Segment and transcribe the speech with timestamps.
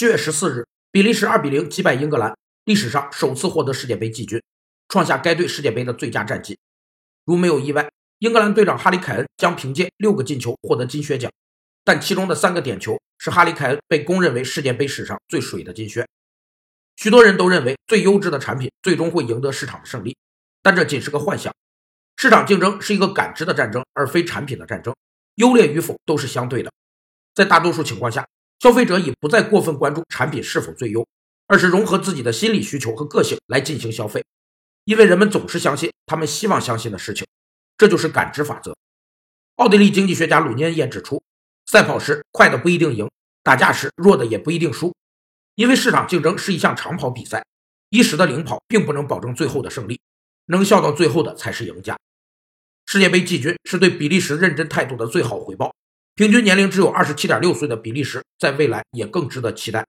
[0.00, 4.42] 七月十四日，比利时二比零击败英格兰，历史上首次获得世界杯季军，
[4.88, 6.58] 创下该队世界杯的最佳战绩。
[7.26, 11.30] 如没有意外，英格兰队长哈里凯恩将凭借六个进球获得金靴奖，
[11.84, 16.08] 但其中的三个点球是哈里凯恩被公认为世界杯史上最水的金靴。
[16.96, 20.16] 许多人都认为最优质的产品最终会赢得市场的胜利，
[20.62, 21.54] 但这仅是个幻想。
[22.16, 24.96] 市场竞争是一个感知的战争，而非产品的战争。
[25.34, 26.72] 优劣与否都是相对的，
[27.34, 28.26] 在大多数情况下，
[28.60, 31.06] 消费者已不再过分关注产品是否最优，
[31.46, 34.22] 而是融合自己的心理需求和个性来进行消费，
[34.84, 37.26] 因为人们总是相信他们希望相信的事情，
[37.78, 38.76] 这就是感知法则。
[39.56, 41.22] 奥地利经济学家鲁尼恩也指出，
[41.64, 43.10] 赛跑时快的不一定赢，
[43.42, 44.94] 打架时弱的也不一定输，
[45.54, 47.42] 因为市场竞争是一项长跑比赛，
[47.88, 49.98] 一时的领跑并不能保证最后的胜利，
[50.46, 51.98] 能笑到最后的才是赢家。
[52.84, 55.74] 世界杯季军是对比利时认真态度的最好回报。
[56.20, 59.86] 平均年龄只有二十七点六岁的比利时，在未来也更值得期待。